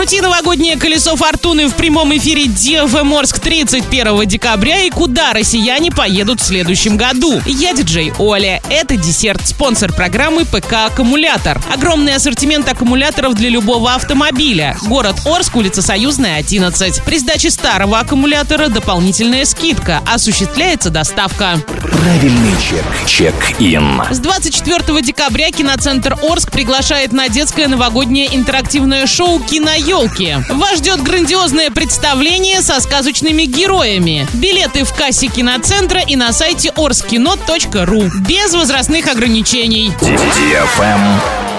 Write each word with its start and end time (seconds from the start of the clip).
Крути 0.00 0.22
новогоднее 0.22 0.78
колесо 0.78 1.14
фортуны 1.14 1.68
в 1.68 1.74
прямом 1.74 2.16
эфире 2.16 2.46
DFM 2.46 3.18
Орск 3.18 3.38
31 3.38 4.26
декабря 4.26 4.80
и 4.84 4.88
куда 4.88 5.34
россияне 5.34 5.90
поедут 5.90 6.40
в 6.40 6.46
следующем 6.46 6.96
году. 6.96 7.38
Я 7.44 7.74
диджей 7.74 8.10
Оля. 8.18 8.62
Это 8.70 8.96
десерт, 8.96 9.46
спонсор 9.46 9.92
программы 9.92 10.46
ПК 10.46 10.86
Аккумулятор. 10.86 11.60
Огромный 11.70 12.14
ассортимент 12.14 12.66
аккумуляторов 12.66 13.34
для 13.34 13.50
любого 13.50 13.92
автомобиля. 13.92 14.74
Город 14.84 15.16
Орск, 15.26 15.56
улица 15.56 15.82
Союзная, 15.82 16.38
11. 16.38 17.02
При 17.04 17.18
сдаче 17.18 17.50
старого 17.50 17.98
аккумулятора 17.98 18.68
дополнительная 18.68 19.44
скидка. 19.44 20.00
Осуществляется 20.06 20.88
доставка. 20.88 21.62
Правильный 22.00 22.54
чек. 22.62 22.84
Чек-ин. 23.06 24.02
С 24.10 24.18
24 24.18 25.02
декабря 25.02 25.50
киноцентр 25.50 26.16
Орск 26.22 26.50
приглашает 26.50 27.12
на 27.12 27.28
детское 27.28 27.68
новогоднее 27.68 28.34
интерактивное 28.34 29.06
шоу 29.06 29.40
«Киноелки». 29.90 30.44
Вас 30.50 30.78
ждет 30.78 31.02
грандиозное 31.02 31.70
представление 31.70 32.62
со 32.62 32.80
сказочными 32.80 33.42
героями. 33.42 34.26
Билеты 34.34 34.84
в 34.84 34.94
кассе 34.94 35.26
киноцентра 35.26 36.00
и 36.00 36.14
на 36.14 36.32
сайте 36.32 36.70
orskino.ru. 36.76 38.08
Без 38.20 38.54
возрастных 38.54 39.08
ограничений. 39.08 39.92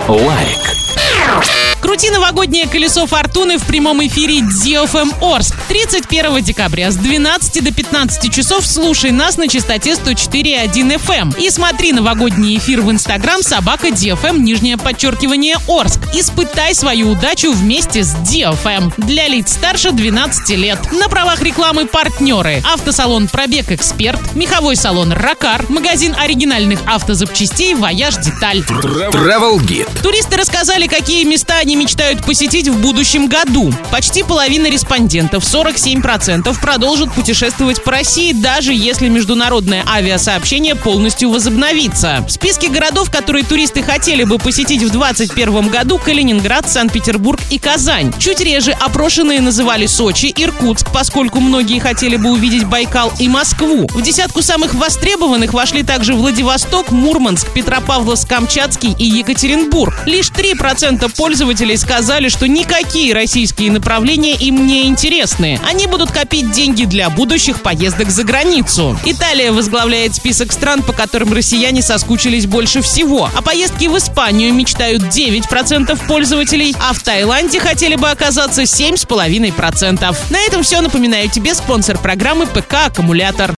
Лайк. 0.07 1.60
Крути 1.91 2.09
новогоднее 2.09 2.67
колесо 2.69 3.05
фортуны 3.05 3.57
в 3.57 3.65
прямом 3.65 4.01
эфире 4.07 4.39
DFM 4.39 5.13
Орск. 5.21 5.53
31 5.67 6.41
декабря 6.41 6.89
с 6.89 6.95
12 6.95 7.61
до 7.61 7.73
15 7.73 8.33
часов 8.33 8.65
слушай 8.65 9.11
нас 9.11 9.35
на 9.35 9.49
частоте 9.49 9.91
104.1 9.91 10.71
FM. 10.71 11.37
И 11.37 11.49
смотри 11.49 11.91
новогодний 11.91 12.57
эфир 12.57 12.79
в 12.79 12.89
Инстаграм 12.91 13.43
собака 13.43 13.89
DFM 13.89 14.39
нижнее 14.39 14.77
подчеркивание 14.77 15.57
Орск. 15.67 15.99
Испытай 16.13 16.73
свою 16.75 17.09
удачу 17.09 17.51
вместе 17.51 18.03
с 18.03 18.15
DFM. 18.15 18.93
Для 18.95 19.27
лиц 19.27 19.51
старше 19.51 19.91
12 19.91 20.49
лет. 20.51 20.79
На 20.93 21.09
правах 21.09 21.41
рекламы 21.41 21.87
партнеры. 21.87 22.63
Автосалон 22.73 23.27
Пробег 23.27 23.69
Эксперт, 23.69 24.33
меховой 24.33 24.77
салон 24.77 25.11
Ракар, 25.11 25.65
магазин 25.67 26.15
оригинальных 26.17 26.79
автозапчастей 26.87 27.75
Вояж 27.75 28.15
Деталь. 28.15 28.59
Travel 28.59 29.59
Guide. 29.59 30.01
Туристы 30.01 30.37
рассказали, 30.37 30.87
какие 30.87 31.25
места 31.25 31.57
они 31.57 31.75
мечтают 31.75 31.90
посетить 32.25 32.67
в 32.67 32.79
будущем 32.79 33.27
году. 33.27 33.71
Почти 33.91 34.23
половина 34.23 34.67
респондентов, 34.67 35.43
47%, 35.43 36.55
продолжат 36.61 37.13
путешествовать 37.13 37.83
по 37.83 37.91
России, 37.91 38.31
даже 38.33 38.73
если 38.73 39.09
международное 39.09 39.83
авиасообщение 39.87 40.75
полностью 40.75 41.29
возобновится. 41.29 42.23
В 42.27 42.31
списке 42.31 42.69
городов, 42.69 43.11
которые 43.11 43.43
туристы 43.43 43.83
хотели 43.83 44.23
бы 44.23 44.37
посетить 44.37 44.83
в 44.83 44.89
2021 44.89 45.67
году, 45.67 45.97
Калининград, 45.97 46.69
Санкт-Петербург 46.69 47.39
и 47.49 47.59
Казань. 47.59 48.13
Чуть 48.19 48.39
реже 48.39 48.71
опрошенные 48.71 49.41
называли 49.41 49.85
Сочи, 49.85 50.33
Иркутск, 50.35 50.91
поскольку 50.93 51.39
многие 51.39 51.79
хотели 51.79 52.15
бы 52.15 52.31
увидеть 52.31 52.65
Байкал 52.65 53.11
и 53.19 53.27
Москву. 53.27 53.87
В 53.93 54.01
десятку 54.01 54.41
самых 54.41 54.73
востребованных 54.73 55.53
вошли 55.53 55.83
также 55.83 56.13
Владивосток, 56.13 56.91
Мурманск, 56.91 57.47
Петропавловск-Камчатский 57.53 58.95
и 58.97 59.03
Екатеринбург. 59.03 59.93
Лишь 60.05 60.31
3% 60.31 61.13
пользователей 61.15 61.70
сказали, 61.77 62.29
что 62.29 62.47
никакие 62.47 63.13
российские 63.13 63.71
направления 63.71 64.35
им 64.35 64.67
не 64.67 64.87
интересны. 64.87 65.59
Они 65.67 65.87
будут 65.87 66.11
копить 66.11 66.51
деньги 66.51 66.85
для 66.85 67.09
будущих 67.09 67.61
поездок 67.61 68.09
за 68.09 68.23
границу. 68.23 68.95
Италия 69.05 69.51
возглавляет 69.51 70.13
список 70.13 70.51
стран, 70.51 70.83
по 70.83 70.93
которым 70.93 71.33
россияне 71.33 71.81
соскучились 71.81 72.45
больше 72.45 72.81
всего. 72.81 73.29
А 73.35 73.41
поездки 73.41 73.85
в 73.87 73.97
Испанию 73.97 74.53
мечтают 74.53 75.03
9% 75.03 75.99
пользователей, 76.07 76.75
а 76.79 76.93
в 76.93 77.01
Таиланде 77.01 77.59
хотели 77.59 77.95
бы 77.95 78.09
оказаться 78.09 78.63
7,5%. 78.63 80.15
На 80.29 80.39
этом 80.39 80.63
все. 80.63 80.81
Напоминаю 80.81 81.29
тебе 81.29 81.55
спонсор 81.55 81.97
программы 81.97 82.45
ПК 82.45 82.87
«Аккумулятор». 82.87 83.49